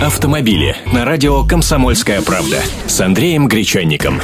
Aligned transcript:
Автомобили 0.00 0.76
на 0.92 1.06
радио 1.06 1.42
«Комсомольская 1.42 2.20
правда» 2.20 2.60
с 2.86 3.00
Андреем 3.00 3.48
Гречанником. 3.48 4.20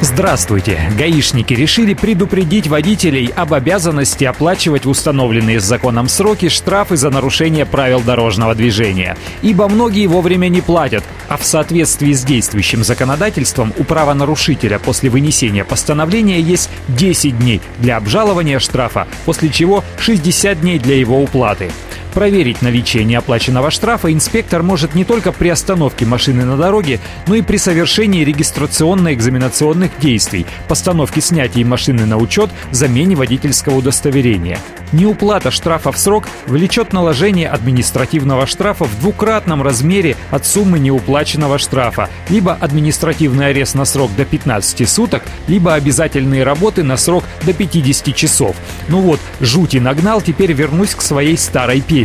Здравствуйте! 0.00 0.88
Гаишники 0.96 1.52
решили 1.52 1.94
предупредить 1.94 2.68
водителей 2.68 3.26
об 3.34 3.54
обязанности 3.54 4.22
оплачивать 4.22 4.86
установленные 4.86 5.58
с 5.58 5.64
законом 5.64 6.08
сроки 6.08 6.48
штрафы 6.48 6.96
за 6.96 7.10
нарушение 7.10 7.66
правил 7.66 8.02
дорожного 8.02 8.54
движения. 8.54 9.16
Ибо 9.42 9.68
многие 9.68 10.06
вовремя 10.06 10.46
не 10.46 10.60
платят, 10.60 11.02
а 11.28 11.38
в 11.38 11.44
соответствии 11.44 12.12
с 12.12 12.22
действующим 12.22 12.84
законодательством 12.84 13.72
у 13.76 13.82
правонарушителя 13.82 14.78
после 14.78 15.10
вынесения 15.10 15.64
постановления 15.64 16.40
есть 16.40 16.70
10 16.86 17.36
дней 17.36 17.60
для 17.78 17.96
обжалования 17.96 18.60
штрафа, 18.60 19.08
после 19.24 19.48
чего 19.48 19.82
60 19.98 20.60
дней 20.60 20.78
для 20.78 20.96
его 20.96 21.20
уплаты. 21.20 21.72
Проверить 22.14 22.62
наличие 22.62 23.02
неоплаченного 23.02 23.72
штрафа 23.72 24.12
инспектор 24.12 24.62
может 24.62 24.94
не 24.94 25.04
только 25.04 25.32
при 25.32 25.48
остановке 25.48 26.06
машины 26.06 26.44
на 26.44 26.56
дороге, 26.56 27.00
но 27.26 27.34
и 27.34 27.42
при 27.42 27.56
совершении 27.56 28.24
регистрационно-экзаменационных 28.24 29.90
действий, 29.98 30.46
постановке 30.68 31.20
снятия 31.20 31.66
машины 31.66 32.06
на 32.06 32.16
учет, 32.16 32.50
замене 32.70 33.16
водительского 33.16 33.78
удостоверения. 33.78 34.60
Неуплата 34.92 35.50
штрафа 35.50 35.90
в 35.90 35.98
срок 35.98 36.28
влечет 36.46 36.92
наложение 36.92 37.48
административного 37.48 38.46
штрафа 38.46 38.84
в 38.84 39.00
двукратном 39.00 39.60
размере 39.60 40.16
от 40.30 40.46
суммы 40.46 40.78
неуплаченного 40.78 41.58
штрафа, 41.58 42.08
либо 42.28 42.52
административный 42.52 43.48
арест 43.48 43.74
на 43.74 43.84
срок 43.84 44.12
до 44.16 44.24
15 44.24 44.88
суток, 44.88 45.24
либо 45.48 45.74
обязательные 45.74 46.44
работы 46.44 46.84
на 46.84 46.96
срок 46.96 47.24
до 47.42 47.52
50 47.52 48.14
часов. 48.14 48.54
Ну 48.86 49.00
вот, 49.00 49.18
жути 49.40 49.78
нагнал, 49.78 50.20
теперь 50.20 50.52
вернусь 50.52 50.94
к 50.94 51.02
своей 51.02 51.36
старой 51.36 51.80
песне. 51.80 52.03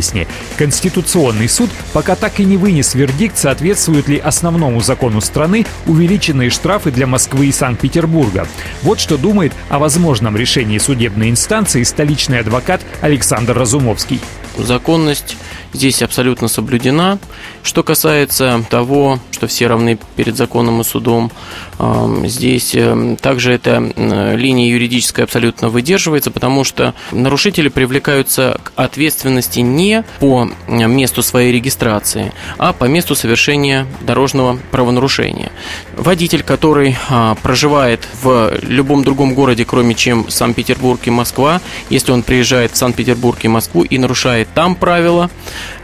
Конституционный 0.56 1.48
суд 1.48 1.70
пока 1.92 2.16
так 2.16 2.40
и 2.40 2.44
не 2.44 2.56
вынес 2.56 2.94
вердикт, 2.94 3.38
соответствуют 3.38 4.08
ли 4.08 4.18
основному 4.18 4.80
закону 4.80 5.20
страны 5.20 5.66
увеличенные 5.86 6.50
штрафы 6.50 6.90
для 6.90 7.06
Москвы 7.06 7.46
и 7.46 7.52
Санкт-Петербурга. 7.52 8.46
Вот 8.82 9.00
что 9.00 9.16
думает 9.16 9.52
о 9.68 9.78
возможном 9.78 10.36
решении 10.36 10.78
судебной 10.78 11.30
инстанции 11.30 11.82
столичный 11.82 12.40
адвокат 12.40 12.80
Александр 13.00 13.58
Разумовский. 13.58 14.20
Законность 14.58 15.36
здесь 15.72 16.02
абсолютно 16.02 16.48
соблюдена. 16.48 17.18
Что 17.62 17.82
касается 17.82 18.64
того, 18.70 19.18
что 19.30 19.46
все 19.46 19.66
равны 19.66 19.98
перед 20.16 20.36
законом 20.36 20.80
и 20.80 20.84
судом, 20.84 21.30
здесь 22.24 22.74
э, 22.74 23.16
также 23.20 23.52
эта 23.52 23.78
линия 24.36 24.70
юридическая 24.70 25.24
абсолютно 25.24 25.68
выдерживается, 25.68 26.30
потому 26.30 26.64
что 26.64 26.94
нарушители 27.12 27.68
привлекаются 27.68 28.60
к 28.62 28.72
ответственности 28.76 29.60
не 29.60 30.04
по 30.18 30.50
месту 30.68 31.22
своей 31.22 31.52
регистрации, 31.52 32.32
а 32.58 32.72
по 32.72 32.84
месту 32.84 33.14
совершения 33.14 33.86
дорожного 34.02 34.58
правонарушения. 34.70 35.50
Водитель, 36.00 36.42
который 36.42 36.96
а, 37.10 37.34
проживает 37.42 38.08
в 38.22 38.54
любом 38.62 39.04
другом 39.04 39.34
городе, 39.34 39.66
кроме 39.66 39.94
чем 39.94 40.30
Санкт-Петербург 40.30 40.98
и 41.04 41.10
Москва, 41.10 41.60
если 41.90 42.12
он 42.12 42.22
приезжает 42.22 42.72
в 42.72 42.76
Санкт-Петербург 42.78 43.38
и 43.42 43.48
Москву 43.48 43.82
и 43.82 43.98
нарушает 43.98 44.48
там 44.54 44.76
правила, 44.76 45.30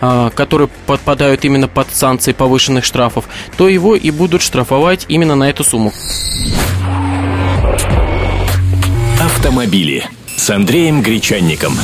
а, 0.00 0.30
которые 0.30 0.68
подпадают 0.86 1.44
именно 1.44 1.68
под 1.68 1.94
санкции 1.94 2.32
повышенных 2.32 2.86
штрафов, 2.86 3.26
то 3.58 3.68
его 3.68 3.94
и 3.94 4.10
будут 4.10 4.40
штрафовать 4.40 5.04
именно 5.08 5.34
на 5.34 5.50
эту 5.50 5.64
сумму. 5.64 5.92
Автомобили 9.20 10.08
с 10.34 10.48
Андреем 10.48 11.02
Гречанником. 11.02 11.74